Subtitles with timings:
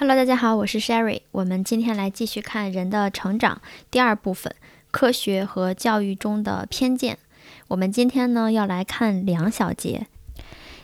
[0.00, 1.22] Hello，大家好，我是 Sherry。
[1.32, 3.60] 我们今天来继续看人的成长
[3.90, 4.54] 第二部分：
[4.92, 7.18] 科学和教育中的偏见。
[7.66, 10.06] 我们今天呢要来看两小节。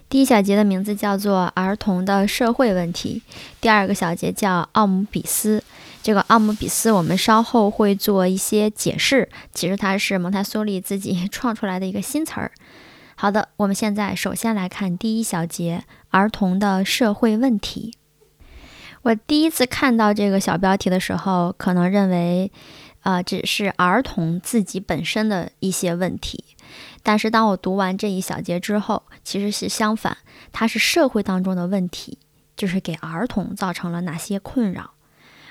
[0.09, 3.23] 第一小节的名字叫做“儿童的社会问题”，
[3.63, 5.63] 第二个小节叫“奥姆比斯”。
[6.03, 12.51] 这个奥姆比斯我们稍后会做一些解释，其实它是蒙台梭利自己 创出来的一个新词儿。
[13.15, 17.95] 好的，我们现在首先来看第一小节“儿童的社会问题”。
[19.05, 22.51] 我第一次看到这个小标题的时候，可能认为，
[23.03, 26.43] 呃，只是儿童自己本身的一些问题。
[27.03, 30.17] 但是当我读完这一小节之后，其实是相反，
[30.53, 32.17] 它是社会当中的问题，
[32.57, 34.95] 就是给儿童造成了哪些困扰。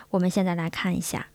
[0.09, 1.27] 我们现在来看一下，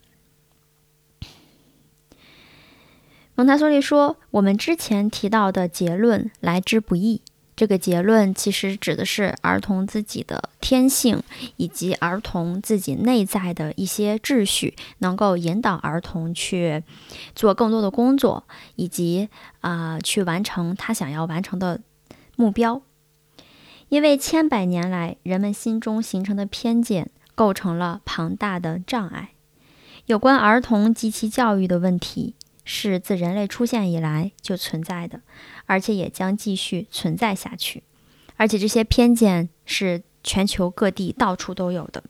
[3.37, 7.23] 蒙台梭利说，我们之前提到的结论来之不易。
[7.59, 11.21] 这个结论其实指的是儿童自己的天性，
[11.57, 16.85] 以及儿童自己内在的一些秩序，能够引导儿童去
[17.35, 18.45] 做更多的工作，
[18.77, 21.81] 以及啊去完成他想要完成的
[22.37, 22.81] 目标。
[23.89, 29.31] 因为千百年来人们心中形成的偏见，构成了庞大的障碍。
[30.07, 32.37] 有关儿童及其教育的问题。
[32.71, 35.23] 是自人类出现以来就存在的，
[35.65, 37.83] 而且也将继续存在下去。
[38.37, 42.05] 而且这些偏见是全球各地到处都有的。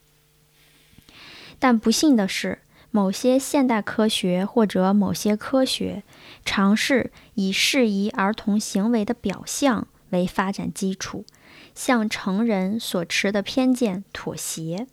[1.60, 2.58] 但不幸的是，
[2.90, 6.02] 某些现代科学或者某些科学
[6.44, 11.24] 尝试以适宜儿童行为的表象为发展基础，
[11.72, 14.88] 向成人所持的偏见妥协。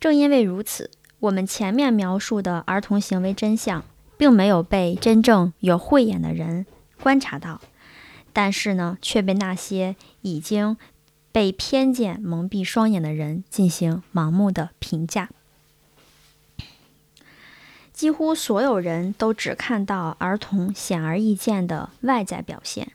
[0.00, 0.90] 正因为如此。
[1.20, 3.84] 我们前面描述的儿童行为真相，
[4.16, 6.64] 并没有被真正有慧眼的人
[7.02, 7.60] 观察到，
[8.32, 10.78] 但是呢，却被那些已经
[11.30, 15.28] 被偏见蒙蔽双眼的人进行盲目的评价。
[17.92, 22.92] 几乎所有人都只看到儿童显而易见的外在表现，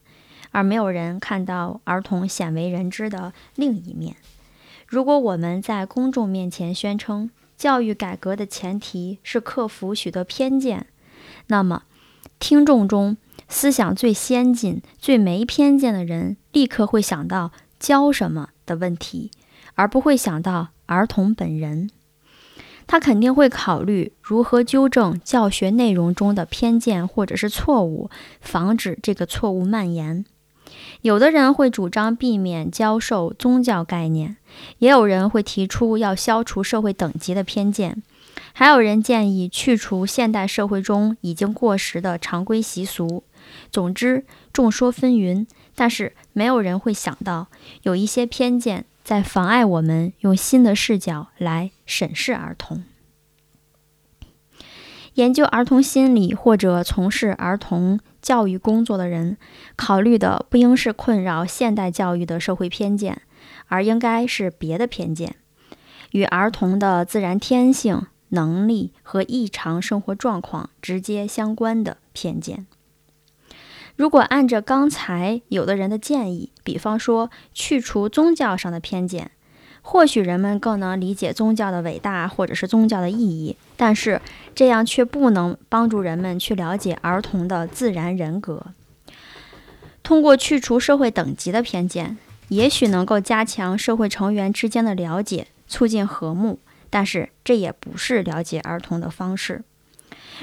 [0.50, 4.16] 而没有人看到儿童鲜为人知的另一面。
[4.88, 7.30] 如果我们在公众面前宣称，
[7.66, 10.86] 教育改革的前提是克服许多偏见。
[11.48, 11.82] 那么，
[12.38, 13.18] 听众中
[13.50, 19.32] 思想最先进、最没偏见的人，立刻会想到教什么的问题，
[19.74, 21.90] 而不会想到儿童本人。
[22.86, 30.24] 他肯定会考虑如何纠正教学内容中的偏见或者是错误，防止这个错误蔓延。
[31.02, 34.38] 有的人会主张避免教授宗教概念，
[34.80, 38.02] 也有人会提出要消除社会等级的偏见，
[38.54, 43.24] 还有人建议去除现代社会中已经过时的常规习俗。
[43.72, 47.48] 总之，众说纷纭，但是没有人会想到，
[47.84, 52.84] 有一些偏见在妨碍我们用新的视角来审视儿童。
[55.16, 59.38] 研究儿童心理或者从事儿童教育工作的人，
[59.78, 63.22] 考虑的不应是困扰现代教育的社会偏见，
[63.68, 65.38] 而应该是别的偏见，
[66.12, 72.68] 与儿童的自然天性、能力和异常生活状况直接相关的偏见。
[73.96, 79.32] 如果按照刚才有的人的建议，比方说去除宗教上的偏见。
[79.88, 84.20] 或许人们更能理解宗教的伟大，或者是宗教的意义，但是
[84.56, 88.66] 这样却不能帮助人们去了解儿童的自然人格。
[90.02, 96.60] 通过去除社会等级的偏见，也许能够加强社会成员之间的了解，促进和睦，
[96.90, 99.64] 但是这也不是了解儿童的方式。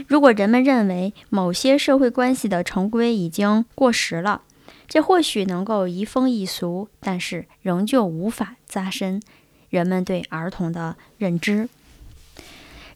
[0.06, 4.42] 如果人们认为某些社会关系的成规已经过时了，
[4.88, 9.22] 这或许能够移风易俗，但是仍旧无法加深
[9.70, 11.68] 人们对儿童的认知。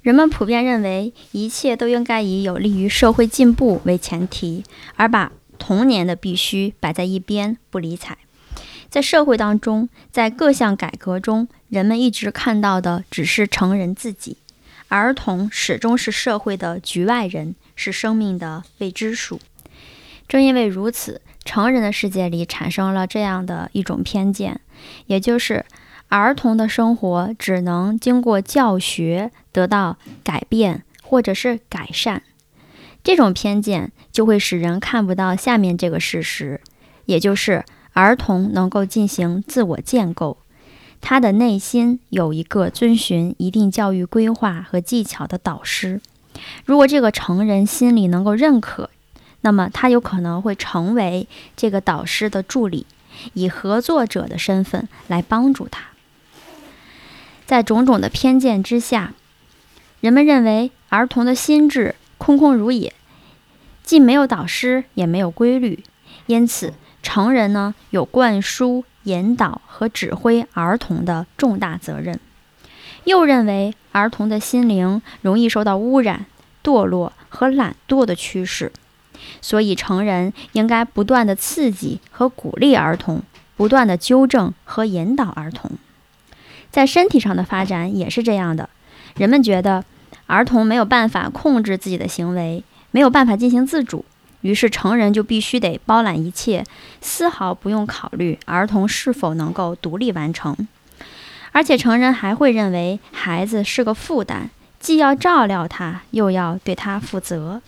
[0.02, 4.62] 人们普遍认为，一切都应该以有利于社会进步为前提，
[4.94, 8.18] 而把童年的必须摆在一边不理睬。
[8.88, 14.36] 在社会当中，在各项改革中，人们一直看到的只是成人自己，
[14.88, 19.40] 儿童始终是社会的局外人，是生命的未知数。
[20.28, 21.20] 正因为如此。
[21.44, 24.60] 成人的世界里产生了这样的一种偏见，
[25.06, 25.64] 也就是
[26.08, 32.24] 儿童的生活只能经过教学得到改变或者是改善。
[33.04, 36.60] 这种偏见就会使人看不到下面这个事实，
[37.04, 40.38] 也就是儿童能够进行自我建构，
[41.00, 46.00] 他的内心有一个遵循一定教育规划和技巧的导师。
[46.64, 48.90] 如果这个成人心里能够认可。
[49.42, 52.86] 那么，他有可能会成为这个导师的助理，
[53.34, 55.82] 以合作者的身份来帮助他。
[57.44, 59.12] 在种种的偏见之下，
[60.00, 62.92] 人们认为儿童的心智空空如也，
[63.84, 65.84] 既没有导师，也没有规律，
[66.26, 72.18] 因此成人呢有灌输、引导和指挥儿童的重大责任。
[73.04, 76.26] 又认为儿童的心灵容易受到污染、
[76.64, 78.72] 堕落和懒惰的趋势，
[79.40, 83.22] 所以成人应该不断的刺激和鼓励儿童，
[83.56, 85.72] 不断的纠正和引导儿童。
[86.70, 88.68] 在身体上的发展也是这样的，
[89.16, 89.84] 人们觉得
[90.26, 94.04] 儿童没有办法控制自己的行为，没有办法进行自主，
[94.42, 96.64] 于是成人就必须得包揽一切，
[97.00, 100.56] 丝毫不用考虑儿童是否能够独立完成。
[101.52, 107.62] 而且成人还会认为孩子是个负担，既要照料他，又要对他负责。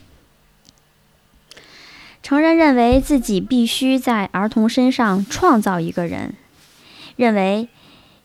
[2.28, 6.34] 成人认为自己必须在儿童身上创造一个人，
[7.16, 7.70] 认为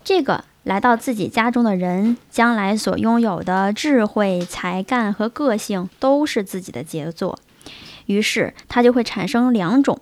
[0.03, 7.39] 这个来到自己家中的人将来所拥有的智慧、才干和个性都是自己的杰作，
[8.07, 10.01] 于是他就会产生两种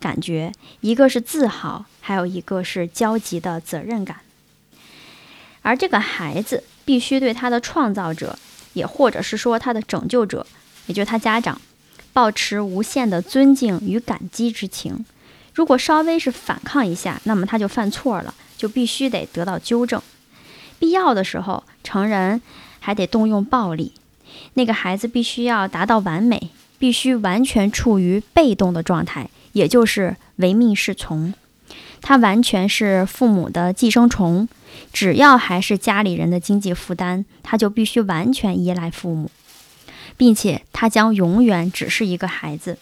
[0.00, 4.16] 感觉：一个是自豪，还有一个是焦急的责任感。
[5.62, 8.36] 而这个孩子必须对他的创造者，
[8.72, 10.44] 也或者是说他的拯救者，
[10.86, 11.60] 也就是他家长，
[12.12, 15.04] 保持无限的尊敬与感激之情。
[15.54, 20.00] 如果稍微是反抗一下，那么他就犯错了，就必须得得到纠正。
[20.78, 22.40] 必要的时候，成人
[22.80, 23.92] 还得动用暴力。
[24.54, 31.34] 那个孩子必须要达到完美，必须完全处于被动的状态，也就是唯命是从。
[32.00, 34.48] 他完全是父母的寄生虫。
[34.90, 39.30] 只要还是家里人的经济负担，他就必须完全依赖父母，
[40.16, 42.78] 并且他将永远只是一个孩子。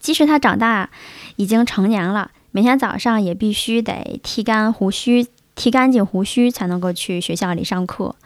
[0.00, 0.90] 即使他长大，
[1.36, 8.16] 已经成年了，每天早上也必须得剃干胡须，剃干净胡须才能够去学校里上课。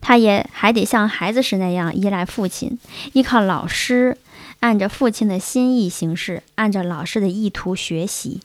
[0.00, 2.78] 他也还得像孩子时那样依赖父亲，
[3.12, 4.18] 依靠老师，
[4.60, 8.40] 按着父亲的心意行事，按着老师的意图学习。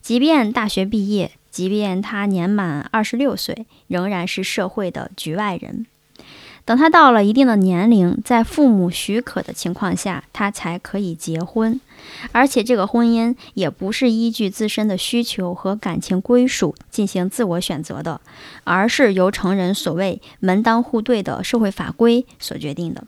[0.00, 1.32] 即便大学毕业。
[1.50, 5.84] 即便他年满二十六岁，仍然是社会的局外人。
[6.64, 11.80] 等他到了一定的年龄，在父母许可的情况下，他才可以结婚。
[12.32, 18.20] 而且，这个婚姻也不是依据自身的需求和感情归属进行自我选择的，
[18.64, 23.04] 而是由成人所谓门当户对的社会法规所决定的。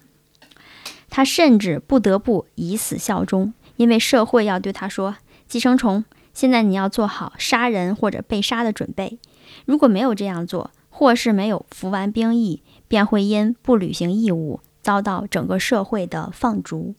[1.09, 5.17] 他甚至不得不以死效忠，因为社会要对他说
[5.47, 6.05] ：“寄生虫。”
[6.35, 9.19] 现在你要做好杀人或者被杀的准备。
[9.67, 16.95] 如果没有这样做，或是没有服完兵役，便会因不履行义务遭到整个社会的放逐。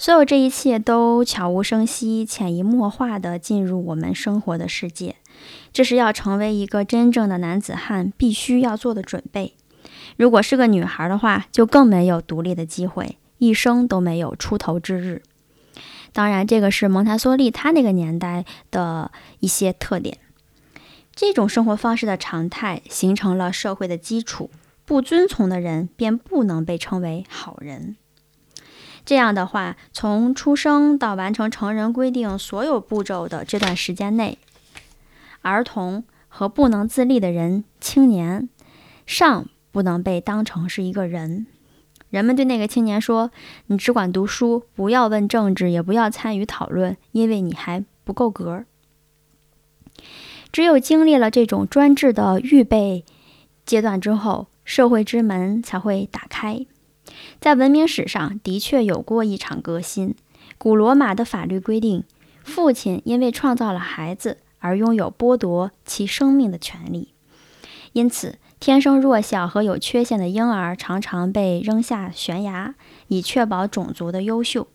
[0.00, 5.14] 所有这一切都悄无声息、潜移默化地进入我们生活的世界。
[5.72, 9.54] 这是要成为一个真正的男子汉必须要做的准备。
[10.16, 15.22] 如果是个女孩的话，就更没有独立的机会，一生都没有出头之日。
[16.12, 20.18] 当然，这个是蒙台梭利他那个年代的一些特点。
[21.20, 24.50] 这种生活方式的常态形成了社会的基础，
[24.86, 27.98] 不遵从的人便不能被称为好人。
[29.04, 34.38] 这样的话，从出生到完成成人规定所有步骤的这段时间内，
[35.42, 38.48] 儿童和不能自立的人、青年
[39.04, 41.46] 尚不能被当成是一个人。
[42.08, 43.30] 人们对那个青年说
[43.68, 48.64] ：“你只管读书，不要问政治，也不要参与讨论，因为你还不够格。”
[50.52, 53.04] 只有经历了这种专制的预备
[53.64, 56.66] 阶段之后，社会之门才会打开。
[57.40, 60.14] 在文明史上的确有过一场革新。
[60.58, 62.04] 古罗马的法律规定，
[62.44, 67.14] 父亲因为创造了孩子而拥有剥夺其生命的权利，
[67.92, 68.38] 因此。
[68.60, 72.74] 天生弱小和有缺陷的婴儿常常被扔下悬崖，
[73.08, 74.68] 以确保种族的优秀。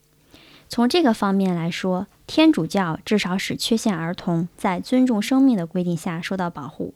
[0.67, 6.93] 从这个方面来说，天主教至少使缺陷儿童在尊重生命的规定下受到保护，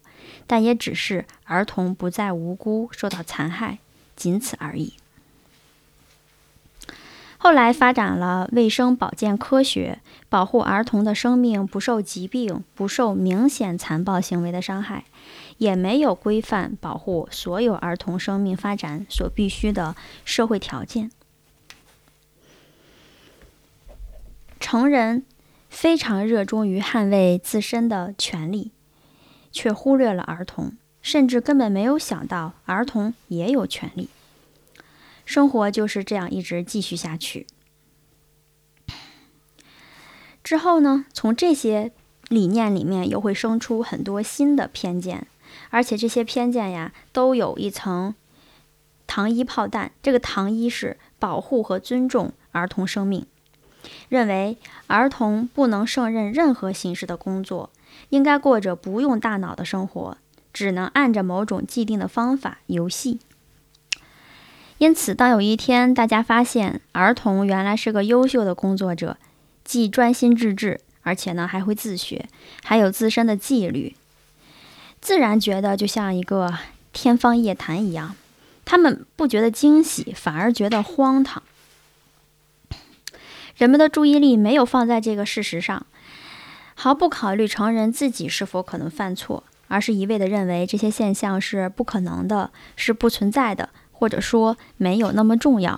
[0.48, 3.77] 但也只是儿童不再无辜受到残害，
[4.15, 4.93] 仅此而已。
[7.38, 15.05] 后来发展了卫生保健科学，保护儿童的生命不受疾病、不受明显残暴行为的伤害。
[15.57, 19.93] 也没有规范保护所有儿童生命发展所必须的
[20.24, 21.12] 社会条件。
[24.60, 25.25] 成人
[25.70, 28.72] 非常热衷于捍卫自身的权利，
[29.51, 34.10] 却忽略了儿童，甚至根本没有想到儿童也有权利。
[35.25, 37.46] 生活就是这样一直继续下去。
[40.44, 41.06] 之后呢？
[41.13, 41.92] 从这些
[42.28, 45.28] 理念里面又会生出很多新的偏见，
[45.70, 48.16] 而且这些偏见呀，都有一层
[49.06, 49.92] 糖衣炮弹。
[50.01, 53.28] 这个糖衣是保护和尊重儿童生命，
[54.10, 57.69] 认为儿童不能胜任任何形式的工作，
[58.10, 60.17] 应该过着不用大脑的生活，
[60.53, 63.19] 只能按着某种既定的方法游戏。
[64.77, 69.17] 因此，当有一天大家发现儿童原来是个优秀的工作者，
[69.63, 70.81] 既专心致志。
[71.01, 72.27] 而且呢，还会自学，
[72.62, 73.96] 还有自身的纪律，
[75.01, 76.53] 自然觉得就像一个
[76.91, 78.15] 天方夜谭一样。
[78.63, 81.41] 他们不觉得惊喜，反而觉得荒唐。
[83.60, 85.86] 人们的注意力没有放在这个事实上，
[86.75, 95.78] 毫不考虑成人自己是否可能犯错，而是一味的认为这些现象是不可能的，是不存在的，或者说没有那么重要。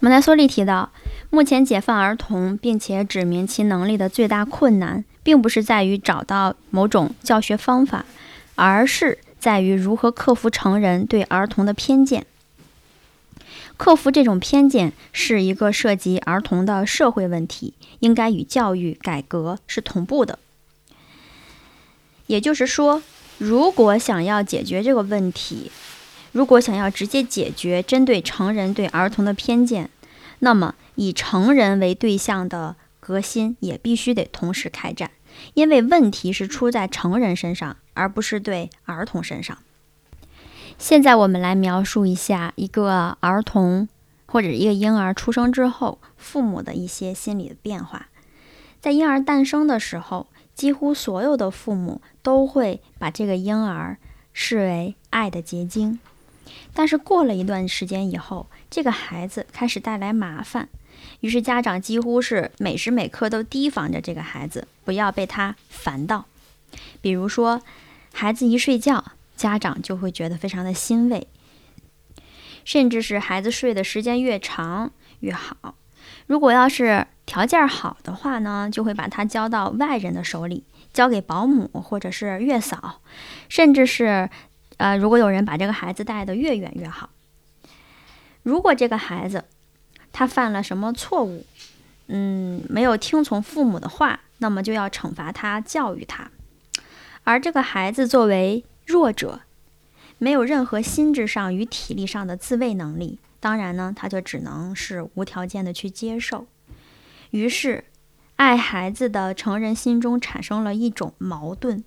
[0.00, 0.90] 蒙台梭利提到。
[1.32, 8.04] 目前解放儿童，并且指明其能力的最大困难，并不是在于找到某种教学方法，
[8.56, 12.26] 而是在于如何克服成人对儿童的偏见。
[13.80, 20.38] 克服这种偏见是一个涉及儿童的社会问题，应该与教育改革是同步的。
[22.26, 23.02] 也就是说，
[23.38, 25.72] 如果想要解决这个问题，
[26.32, 29.88] 如果想要直接解决针对成人对儿童的偏见，
[30.40, 30.74] 那么。
[30.96, 35.10] 以成人为对象的革新也必须得同时开展，
[35.54, 39.56] 因为问题是出在成人身上，而不是对儿童身上。
[40.80, 43.86] 现在我们来描述一下一个儿童
[44.24, 48.08] 或者一个婴儿出生之后，父母的一些心理的变化。
[48.80, 53.98] 在婴儿诞生的时候，几乎所有的父母都会把这个婴儿
[54.32, 56.00] 视为爱的结晶，
[56.72, 60.70] 但是过了一段时间以后，这个孩子开始带来麻烦。
[61.20, 66.24] 于是家长几乎是每时每刻都提防着这个孩子，不要被他烦到。
[67.02, 67.60] 比如说，
[68.14, 69.04] 孩子一睡觉，
[69.40, 71.22] 家长就会觉得非常的欣慰；
[72.62, 75.76] 甚至是孩子睡的时间越长越好。
[76.26, 83.00] 如果要是条件好的话呢，就会把他交到外人的手里，交给保姆或者是月嫂，
[83.48, 84.28] 甚至是
[84.76, 87.08] 呃，如果有人把这个孩子带得越远越好。
[88.42, 89.46] 如果这个孩子，
[90.12, 91.46] 他犯了什么错误？
[92.08, 96.30] 嗯，没有听从父母的话，那么就要惩罚他，教育他。
[97.24, 99.42] 而这个孩子作为弱者，
[100.18, 106.46] 没有任何心智上与体力上的自卫能力，当然呢，他就只能是无条件的去接受。
[107.30, 107.84] 于是，
[108.36, 111.84] 爱孩子的成人心中产生了一种矛盾。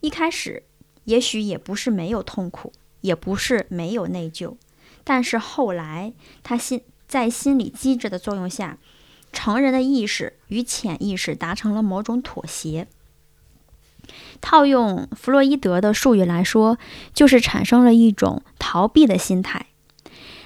[0.00, 0.64] 一开始，
[1.04, 2.72] 也许也不是没有痛苦，
[3.02, 4.56] 也不是没有内疚，
[5.04, 6.82] 但是后来，他心。
[7.08, 8.78] 在心理机制的作用下，
[9.34, 12.88] 成人的意识与潜意识达成了某种妥协。
[14.40, 16.78] 套用弗洛伊德的术语来说，
[17.14, 19.66] 就是产生了一种逃避的心态。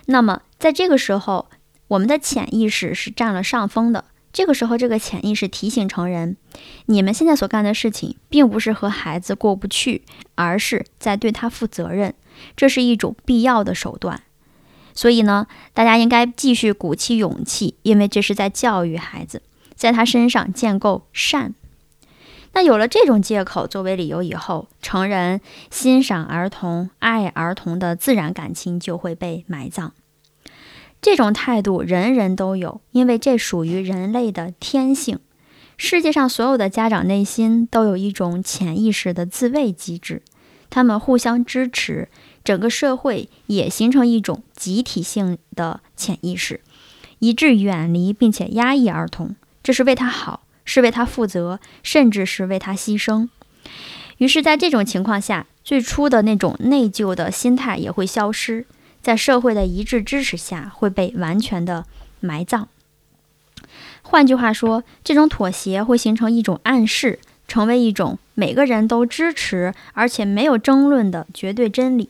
[0.07, 1.49] 那么，在这个时候，
[1.89, 4.05] 我们的潜意识是占了上风的。
[4.33, 6.37] 这个时候，这个潜意识提醒成人：
[6.87, 10.03] 你们现在所干的事情，并不是和孩子过不去，
[10.35, 12.15] 而是在对他负责任。
[12.55, 14.23] 这是一种必要的手段。
[14.93, 19.43] 所以呢，大家应该继续鼓起勇气，因为这是在教育孩子，
[19.75, 21.55] 在他身上建构善。
[22.57, 29.93] 那有了这种借口作为理由以后，成人欣赏儿童、爱儿童的自然感情就会被埋葬。
[31.03, 35.19] 这种态度人人都有，因为这属于人类的天性。
[35.77, 40.23] 世界上所有的家长内心都有一种潜意识的自卫机制，
[40.71, 42.09] 他们互相支持。
[42.43, 46.63] 整个社会也形成一种集体性的潜意识，
[47.19, 53.29] 以致远离并且压抑儿童，这是为他好，是为他负责，甚至是为他牺牲。
[54.19, 58.67] 于是，在这种情况下，最初的那种内疚的心态也会消失，
[59.01, 61.87] 在社会的一致支持下，会被完全的
[62.21, 62.69] 埋葬。
[64.03, 67.19] 换句话说，这种妥协会形成一种暗示，
[67.49, 72.09] 成为一种每个人都支持而且没有争论的绝对真理。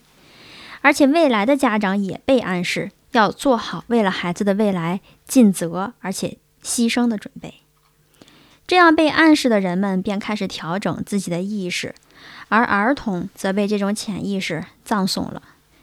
[0.83, 7.55] 而且未来的家长也被暗示要做好为了孩子的未来尽责而且牺牲的准备。
[8.67, 11.95] 这样被暗示的人们便开始调整自己的意识，
[12.49, 15.43] 而儿童则被这种潜意识葬送了。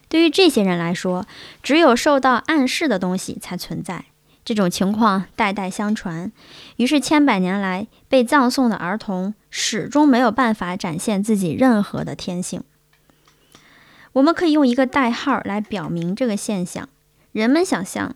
[0.10, 1.26] 对于这些人来说，
[1.64, 4.06] 只有受到暗示的东西才存在。
[4.46, 6.30] 这种情况代代相传，
[6.76, 12.62] 于是千百年来被葬送的儿童始终没有办法展现自己任何的天性。
[14.12, 16.90] 我们可以用一个代号来表明这个现象：
[17.32, 18.16] 人们想象，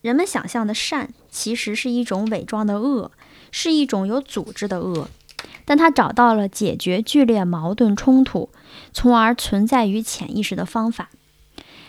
[0.00, 3.12] 人们想象的善，其实是一种伪装的恶，
[3.50, 5.08] 是一种有组织的恶。
[5.64, 8.48] 但他找到了解决剧烈矛盾冲突，
[8.92, 11.10] 从而存在于潜意识的方法。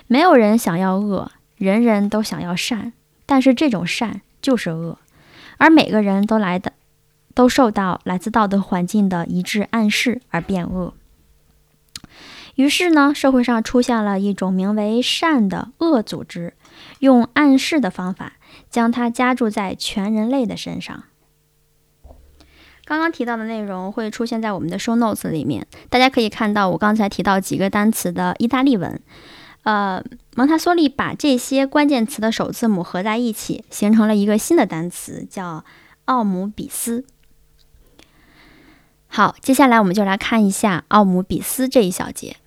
[0.07, 2.91] 没有人想要恶，人人都想要善，
[3.25, 4.97] 但是这种善就是恶，
[5.57, 6.73] 而每个人都来的
[7.33, 10.93] 都受到来自道德环境的一致暗示而变恶。
[12.55, 16.53] 于是呢，社会上出现了一种名为善的恶组织，
[16.99, 18.33] 用暗示的方法
[18.69, 21.05] 将它加注在全人类的身上。
[22.89, 28.99] 刚刚提到的内容会出现在我们的 show notes 里面，大家可以看到我刚才提到几个单词的意大利文。
[29.61, 30.03] 呃，
[30.35, 35.63] 蒙台梭利把这些关键词的首字母合在一起，形成了一个新的单词，叫
[36.05, 37.05] 奥姆比斯。
[39.05, 42.37] 好，接下来我们就来看一下奥姆比斯这一小节。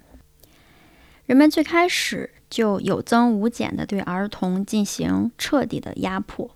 [1.26, 6.50] 人们最开始就有增无减地对儿童进行彻底的压迫。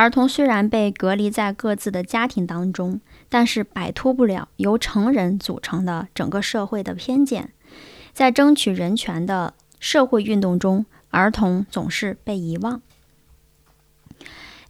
[0.00, 7.52] 儿童虽然被隔离在各自的家庭当中，但是摆脱不了由成人组成的整个社会的偏见。
[8.14, 12.80] 在争取人权的社会运动中，儿童总是被遗忘。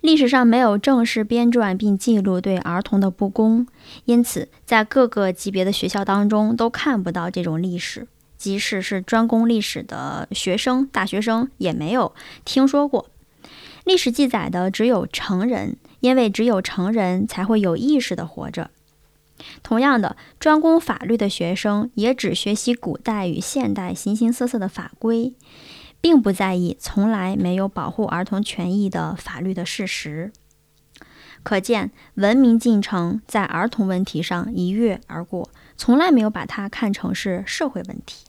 [0.01, 3.69] 历史上没有正式编撰并记录对儿童的不公，
[4.07, 8.09] 因此在各个级别的学校当中都看不到这种历史。
[8.37, 12.13] 即使是专攻历史的学生、大学生，也没有
[12.45, 13.07] 听说过。
[13.85, 18.71] 历史记载的只有成人，因为只有成人才会有意识的活着。
[19.63, 25.35] 同样的，专攻法律的学生也只学习古代与现代形形色色的法规，
[26.01, 30.31] 并不在意从来没有保护儿童权益的法律的事实。
[31.43, 38.27] 可见，文明进程在儿童问题上一跃而过，从来没有把它看成是社会问题。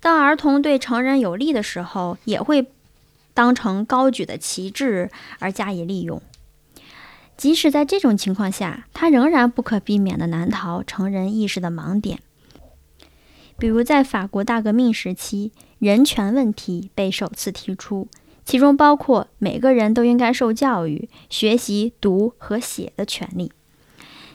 [0.00, 2.68] 当儿童对成人有利的时候，也会
[3.34, 5.10] 当成高举的旗帜
[5.40, 6.22] 而加以利用。
[7.36, 12.20] 即使在这种情况下，他仍然不可避免地难逃成人意识的盲点。
[13.58, 18.08] 比如，在法国大革命时期，人权问题被首次提出，
[18.44, 23.52] 其中包括每个人都应该受教育、学习读和写的权利。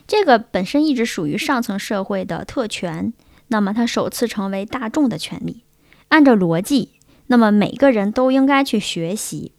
[0.06, 3.12] 这个本身一直属于上层社会的特权。
[3.48, 5.64] 那么，它首次成为大众的权利。
[6.08, 6.90] 按照逻辑，
[7.30, 9.52] 那么每个人都应该去学习，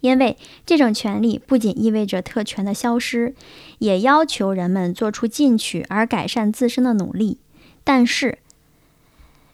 [0.00, 3.34] 因为这种权利不仅意味着特权的消失，
[3.78, 7.40] 也要求人们做出进取而改善自身的努力。
[7.84, 8.40] 但是，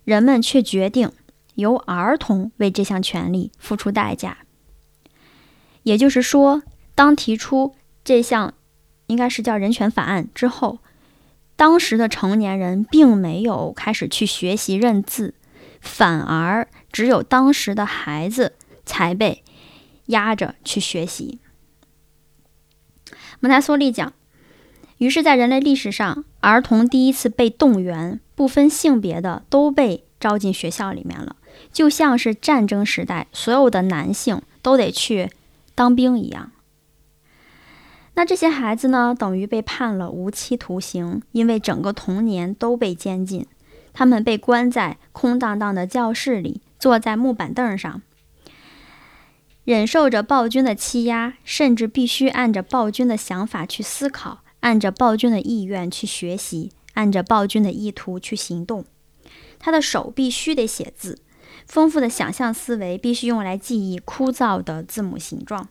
[0.03, 1.13] 人们却决定
[1.55, 4.39] 由儿童为这项权利付出代价。
[5.85, 6.65] 也就是说，
[6.97, 8.55] 当提出这项
[9.07, 10.81] 应该是叫人权法案之后。
[11.55, 15.35] 当时的成年人并没有开始去学习认字，
[15.81, 18.55] 反而只有当时的孩子
[18.87, 19.43] 才被
[20.07, 21.41] 压着去学习。
[23.41, 24.13] 蒙台梭利讲，
[24.99, 31.35] 于是，在人类历史上，儿童第一次被动员，不分性别的都被招进学校里面了，
[31.73, 35.31] 就像是战争时代所有的男性都得去
[35.75, 36.53] 当兵一样。
[38.15, 43.45] 那这些孩子呢，等于被判了无期徒刑，因为整个童年都被监禁。
[43.93, 48.03] 他们被关在空荡荡的教室里，坐在木板凳上，
[49.65, 58.85] 忍受着暴君的欺压，甚至必须按着暴君的想法去思考，按着暴君的意愿去学习，按着暴君的意图去行动。
[59.59, 61.21] 他的手必须得写字，
[61.67, 65.71] 丰富的想象思维必须用来记忆枯燥的字母形状。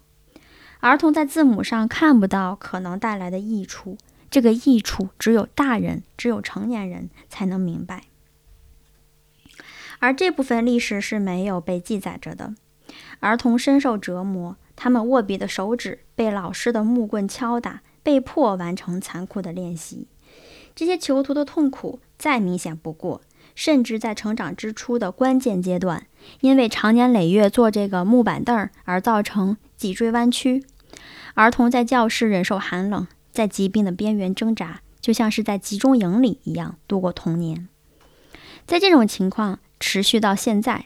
[0.80, 4.00] 儿童在字母上看不到可能带来的益处，
[4.32, 8.06] 这个益处只有大人、只有成年人才能明白。
[10.04, 12.54] 而这部分历史是没有被记载着的。
[13.22, 20.10] 儿童深受折磨，他们握笔的手指被老师的木棍敲打，被迫完成残酷的练习。
[20.76, 23.22] 这些囚徒的痛苦再明显不过，
[23.56, 26.06] 甚至在成长之初的关键阶段，
[26.42, 30.66] 因为长年累月坐这个木板凳而造成脊椎弯曲。
[31.36, 37.70] 儿童在教室忍受寒冷，在疾病的边缘挣扎，就像是在集中营里一样度过童年。
[38.66, 40.86] 在这种情况持续到现在，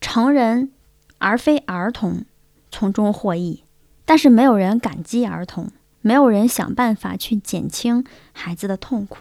[0.00, 0.72] 成人
[1.18, 2.24] 而非儿童
[2.70, 3.64] 从中获益，
[4.06, 9.18] 但是没有人感激儿童，没有人想办法去减轻孩子的痛苦。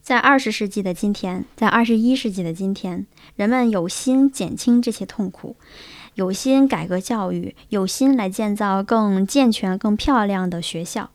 [0.00, 3.06] 在二十世纪的今天，在二十一世纪的今天，
[3.36, 5.54] 人们有心减轻这些痛苦。
[6.14, 11.10] 有心改革教育，有心来建造更健全、更漂亮的学校。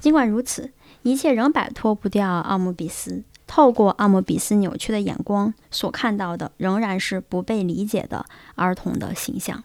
[0.00, 0.72] 尽管如此，
[1.02, 3.24] 一切仍摆脱不掉奥姆比斯。
[3.46, 9.64] 透过奥姆比斯扭曲的眼光所看到的，仍然是不被理解的儿童的形象。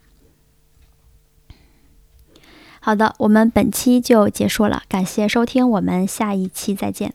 [2.80, 7.14] 好的，我们本期就结束了，感谢收听，我们下一期再见。